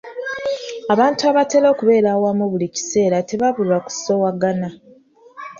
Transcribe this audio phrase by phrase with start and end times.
[0.93, 4.69] Abantu abatera okubeera awamu buli kiseera tebabulwa kusoowagana.